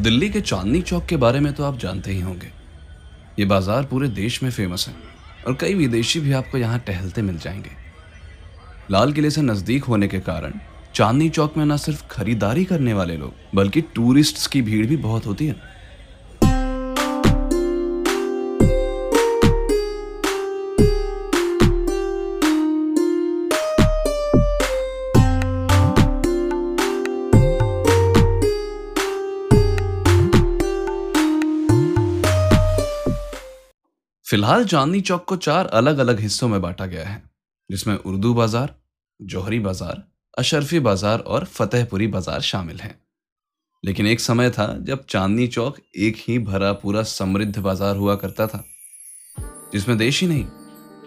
दिल्ली 0.00 0.28
के 0.30 0.40
चांदनी 0.40 0.80
चौक 0.82 1.04
के 1.06 1.16
बारे 1.16 1.40
में 1.40 1.52
तो 1.52 1.64
आप 1.64 1.78
जानते 1.78 2.12
ही 2.12 2.20
होंगे। 2.20 2.50
ये 3.38 3.44
बाज़ार 3.44 3.84
पूरे 3.84 4.08
देश 4.08 4.42
में 4.42 4.50
फ़ेमस 4.50 4.86
है 4.88 4.94
और 5.46 5.56
कई 5.60 5.74
विदेशी 5.74 6.20
भी 6.20 6.32
आपको 6.32 6.58
यहाँ 6.58 6.78
टहलते 6.78 7.22
मिल 7.22 7.38
जाएँगे। 7.38 7.70
लाल 8.90 9.12
किले 9.12 9.30
से 9.30 9.42
नज़दीक 9.42 9.84
होने 9.84 10.08
के 10.08 10.20
कारण 10.20 10.52
चांदनी 10.94 11.28
चौक 11.28 11.56
में 11.56 11.64
न 11.64 11.76
सिर्फ़ 11.76 12.02
खरीदारी 12.10 12.64
करने 12.64 12.94
वाले 12.94 13.16
लोग, 13.16 13.34
बल्कि 13.54 13.80
टूरिस्ट्स 13.94 14.46
की 14.46 14.62
भीड़ 14.62 14.86
भी 14.86 14.96
बहुत 14.96 15.26
होती 15.26 15.46
है। 15.46 15.56
फ़िलहाल 34.30 34.64
चांदनी 34.64 35.00
चौक 35.00 35.24
को 35.24 35.36
चार 35.36 35.66
अलग 35.66 35.98
अलग 35.98 36.20
हिस्सों 36.20 36.48
में 36.48 36.60
बांटा 36.62 36.86
गया 36.86 37.04
है, 37.04 37.22
जिसमें 37.70 37.94
उर्दू 37.96 38.32
बाज़ार, 38.34 38.74
जौहरी 39.20 39.58
बाज़ार, 39.58 40.02
अशरफी 40.38 40.80
बाज़ार 40.80 41.18
और 41.18 41.44
फतेहपुरी 41.44 42.06
बाज़ार 42.06 42.40
शामिल 42.40 42.80
हैं। 42.80 42.94
लेकिन 43.84 44.06
एक 44.06 44.20
समय 44.20 44.50
था 44.50 44.66
जब 44.80 45.04
चांदनी 45.04 45.46
चौक 45.46 45.78
एक 45.96 46.16
ही 46.18 46.38
भरा 46.38 46.72
पूरा 46.72 47.02
समृद्ध 47.02 47.58
बाज़ार 47.58 47.96
हुआ 47.96 48.14
करता 48.14 48.46
था, 48.46 48.64
जिसमें 49.72 49.98
देश 49.98 50.20
ही 50.20 50.28
नहीं, 50.28 50.44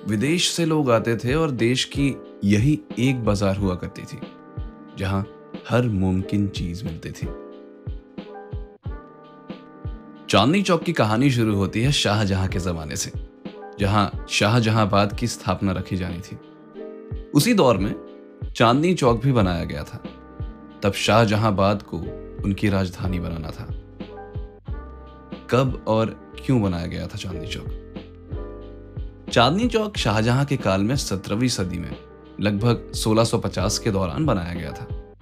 विदेश 0.08 0.50
से 0.52 0.66
लोग 0.66 0.92
आते 0.92 1.16
थे 1.16 1.36
और 1.36 1.52
देश 1.52 1.86
की 1.86 2.14
यही 2.44 2.80
एक 3.00 3.24
बाज़ार 3.26 3.58
हुआ 3.58 3.76
करती 3.76 4.02
थी, 4.02 4.20
जहाँ 4.98 5.26
हर 5.70 5.88
मुमकिन 5.88 6.48
चीज़ 6.48 6.84
मिलती 6.86 7.12
थी। 7.12 7.28
चांदनी 10.34 10.62
चौक 10.62 10.84
की 10.84 10.94
कहानी 10.94 11.32
शुरू 11.32 11.56
होती 11.56 11.82
है 11.82 11.92
शाहजहां 11.92 12.48
के 12.48 12.60
जमाने 12.60 12.96
से, 12.96 13.12
जहाँ 13.80 14.26
शाहजहांबाद 14.30 15.18
की 15.18 15.28
स्थापना 15.28 15.72
रखी 15.72 15.98
जानी 15.98 16.20
थी। 16.20 16.38
उसी 17.36 17.54
दौर 17.54 17.78
में 17.78 17.96
चांदनी 18.56 18.94
चौक 18.94 19.22
भी 19.22 19.32
बनाया 19.32 19.64
गया 19.64 19.84
था। 19.84 20.04
तब 20.84 20.94
शाहजहांबाद 20.94 21.82
को 21.82 21.98
उनकी 22.46 22.70
राजधानी 22.70 23.20
बनाना 23.20 23.52
था। 23.52 23.64
कब 25.50 25.86
और 25.88 26.34
क्यों 26.46 26.62
बनाया 26.62 26.88
गया 26.88 27.08
था 27.08 27.18
चांदनी 27.18 27.48
चौक? 27.48 27.68
चांदनी 29.32 29.68
चौक 29.68 29.98
शाहजहां 29.98 30.46
के 30.46 30.58
काल 30.58 30.82
में 30.82 30.96
सत्रहवीं 30.96 31.48
सदी 31.48 31.78
में 31.78 31.96
लगभग 32.42 32.92
1650 32.96 33.80
के 33.80 33.92
दौरान 33.92 34.26
बनाया 34.26 34.54
गया 34.54 34.72
था। 34.72 35.14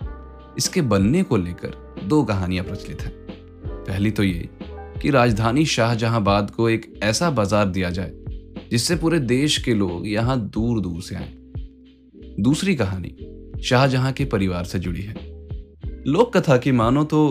इसके 0.57 0.81
बनने 0.81 1.23
को 1.23 1.37
लेकर 1.37 1.95
दो 2.03 2.23
कहानियाँ 2.23 2.65
प्रचलित 2.65 3.01
हैं। 3.01 3.21
पहली 3.67 4.11
तो 4.11 4.23
ये 4.23 4.49
कि 5.01 5.09
राजधानी 5.09 5.65
शाहजहांबाद 5.65 6.51
को 6.51 6.69
एक 6.69 6.99
ऐसा 7.03 7.29
बाज़ार 7.29 7.65
दिया 7.67 7.89
जाए, 7.89 8.11
जिससे 8.71 8.95
पूरे 8.95 9.19
देश 9.19 9.57
के 9.57 9.73
लोग 9.73 10.07
यहाँ 10.07 10.39
दूर 10.49 10.81
दूर 10.81 11.01
से 11.01 11.15
आए। 11.15 11.33
दूसरी 12.39 12.75
कहानी 12.75 13.15
शाहजहां 13.63 14.11
के 14.13 14.25
परिवार 14.25 14.65
से 14.65 14.79
जुड़ी 14.79 15.01
है। 15.01 15.15
लोक 16.07 16.37
कथा 16.37 16.57
की 16.57 16.71
मानो 16.71 17.03
तो 17.03 17.21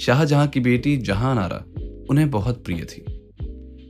शाहजहां 0.00 0.48
की 0.48 0.60
बेटी 0.60 0.96
जहान 0.96 1.38
आरा 1.38 1.62
उन्हें 2.10 2.30
बहुत 2.30 2.64
प्रिय 2.64 2.84
थी। 2.84 3.04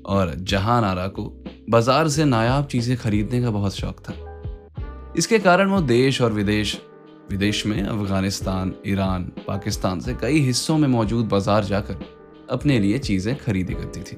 और 0.07 0.35
जहान 0.43 0.85
आरा 0.85 1.07
को 1.09 1.25
बाज़ार 1.71 2.09
से 2.09 2.25
नायाब 2.25 2.67
चीज़ें 2.67 2.97
खरीदने 2.97 3.41
का 3.43 3.51
बहुत 3.51 3.75
शौक 3.75 4.01
था। 4.01 4.15
इसके 5.17 5.39
कारण 5.39 5.71
वो 5.71 5.81
देश 5.81 6.21
और 6.23 6.33
विदेश 6.33 6.81
विदेश 7.31 7.67
में 7.67 7.83
अफ़गानिस्तान, 7.83 8.73
ईरान, 8.87 9.23
पाकिस्तान 9.49 10.01
से 10.01 10.15
कई 10.15 10.39
हिस्सों 10.41 10.79
में 10.79 10.89
मौजूद 10.89 11.27
बाज़ार 11.27 11.65
जाकर 11.65 11.95
अपने 12.51 12.79
लिए 12.79 12.99
चीज़ें 12.99 13.37
खरीदी 13.37 13.75
करती 13.75 14.01
थी। 14.01 14.17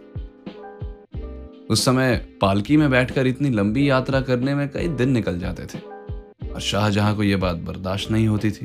उस 1.70 1.84
समय 1.84 2.14
पालकी 2.40 2.76
में 2.76 2.90
बैठकर 2.90 3.26
इतनी 3.26 3.50
लंबी 3.50 3.90
यात्रा 3.90 4.20
करने 4.20 4.54
में 4.54 4.68
कई 4.68 4.88
दिन 4.88 5.10
निकल 5.10 5.38
जाते 5.38 5.66
थे 5.66 5.78
और 6.48 6.60
शाहजहां 6.60 7.14
को 7.14 7.22
यह 7.22 7.36
बात 7.36 7.56
बर्दाश्त 7.56 8.10
नहीं 8.10 8.28
होती 8.28 8.50
थी। 8.50 8.64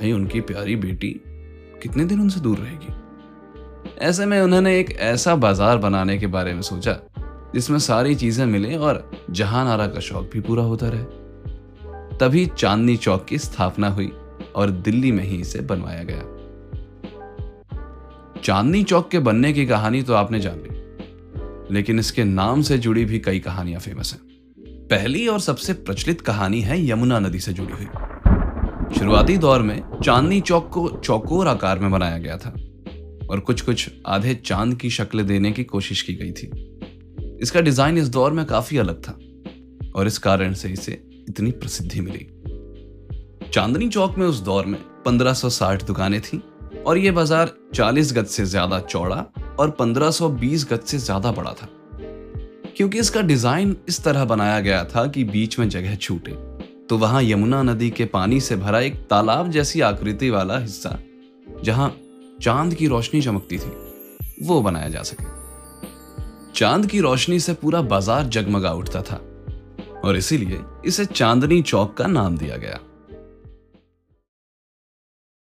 भाई, 0.00 0.12
उनकी 0.12 0.40
प्यारी 0.40 0.76
बेटी 0.76 1.20
कितने 1.82 2.04
दिन 2.04 2.20
उनसे 2.20 2.40
दूर 2.40 2.58
रहेगी? 2.58 2.94
ऐसे 3.98 4.26
में 4.26 4.40
उन्होंने 4.40 4.80
एक 4.80 4.92
ऐसा 4.92 5.34
बाज़ार 5.34 5.78
बनाने 5.78 6.18
के 6.18 6.26
बारे 6.26 6.54
में 6.54 6.62
सोचा, 6.62 6.98
जिसमें 7.54 7.78
सारी 7.78 8.14
चीज़ें 8.14 8.46
मिले 8.46 8.76
और 8.76 9.10
जहाँ 9.30 9.64
नारा 9.64 9.86
का 9.86 10.00
शौक 10.00 10.30
भी 10.32 10.40
पूरा 10.40 10.62
होता 10.62 10.88
रहे। 10.88 11.04
तभी 12.18 12.46
चांदनी 12.46 12.96
चौक 12.96 13.24
की 13.24 13.38
स्थापना 13.38 13.88
हुई 13.88 14.12
और 14.56 14.70
दिल्ली 14.70 15.12
में 15.12 15.24
ही 15.24 15.36
इसे 15.36 15.60
बनवाया 15.60 16.02
गया। 16.02 16.22
चांदनी 18.44 18.82
चौक 18.82 19.10
के 19.10 19.18
बनने 19.18 19.52
की 19.52 19.66
कहानी 19.66 20.02
तो 20.02 20.14
आपने 20.14 20.40
जान 20.40 20.58
ली। 20.58 21.74
लेकिन 21.74 21.98
इसके 21.98 22.24
नाम 22.24 22.62
से 22.62 22.78
जुड़ी 22.78 23.04
भी 23.04 23.18
कई 23.18 23.38
कहानियाँ 23.38 23.80
फ़ेमस 23.80 24.12
हैं। 24.12 24.20
पहली 24.88 25.26
और 25.26 25.40
सबसे 25.40 25.72
प्रचलित 25.72 26.20
कहानी 26.20 26.60
है 26.60 26.90
यमुना 26.90 27.18
नदी 27.18 27.40
से 27.40 27.52
जुड़ी 27.52 27.72
हुई। 27.72 27.86
शुरुआती 28.98 29.36
दौर 29.36 29.62
में 29.62 29.82
चांदनी 30.04 30.40
चौक 30.40 30.68
को 30.68 30.88
चौकोर 31.04 31.48
आकार 31.48 31.78
में 31.78 31.90
बनाया 31.90 32.18
गया 32.18 32.36
था 32.36 32.50
और 33.30 33.40
कुछ 33.40 33.60
कुछ 33.60 33.90
आधे 34.06 34.34
चाँद 34.34 34.74
की 34.74 34.90
शक्ल 34.90 35.22
देने 35.22 35.52
की 35.52 35.64
कोशिश 35.64 36.02
की 36.02 36.14
गई 36.14 36.32
थी। 36.32 36.50
इसका 37.42 37.60
डिज़ाइन 37.60 37.98
इस 37.98 38.08
दौर 38.08 38.32
में 38.32 38.44
काफ़ी 38.44 38.78
अलग 38.78 39.02
था 39.02 39.18
और 39.96 40.06
इस 40.06 40.18
कारण 40.18 40.52
से 40.52 40.68
इसे 40.68 40.92
इतनी 41.28 41.50
प्रसिद्धि 41.50 42.00
मिली। 42.00 42.26
चांदनी 43.50 43.88
चौक 43.88 44.18
में 44.18 44.26
उस 44.26 44.40
दौर 44.40 44.66
में 44.66 44.78
1560 45.06 45.86
दुकानें 45.86 46.20
थीं 46.20 46.38
और 46.86 46.98
यह 46.98 47.12
बाज़ार 47.12 47.52
40 47.74 48.12
गज 48.12 48.26
से 48.26 48.44
ज़्यादा 48.44 48.78
चौड़ा 48.80 49.24
और 49.58 49.70
1520 49.72 50.64
गज 50.72 50.82
से 50.82 50.98
ज़्यादा 50.98 51.32
बड़ा 51.32 51.52
था। 51.52 51.68
क्योंकि 52.76 52.98
इसका 52.98 53.20
डिज़ाइन 53.22 53.76
इस 53.88 54.02
तरह 54.04 54.24
बनाया 54.24 54.60
गया 54.60 54.84
था 54.84 55.06
कि 55.06 55.24
बीच 55.24 55.58
में 55.58 55.68
जगह 55.68 55.96
छूटे 55.96 56.32
तो 56.88 56.98
वहाँ 56.98 57.22
यमुना 57.22 57.62
नदी 57.62 57.90
के 57.90 58.04
पानी 58.04 58.40
से 58.40 58.56
भरा 58.56 58.80
एक 58.80 58.94
तालाब 59.10 59.50
जैसी 59.50 59.80
आकृति 59.80 60.30
वाला 60.30 60.58
हिस्सा, 60.58 60.98
जहाँ 61.64 61.88
चाँद 62.42 62.74
की 62.74 62.86
रोशनी 62.86 63.20
चमकती 63.22 63.58
थी, 63.58 63.72
वो 64.42 64.60
बनाया 64.62 64.88
जा 64.88 65.02
सके। 65.02 65.24
चाँद 66.54 66.86
की 66.86 67.00
रोशनी 67.00 67.38
से 67.40 67.54
पूरा 67.54 67.80
बाज़ार 67.82 68.26
जगमगा 68.26 68.72
उठता 68.72 69.02
था, 69.02 69.20
और 70.04 70.16
इसीलिए 70.16 70.60
इसे 70.86 71.04
चांदनी 71.04 71.60
चौक 71.62 71.96
का 71.96 72.06
नाम 72.06 72.36
दिया 72.38 72.56
गया। 72.56 72.78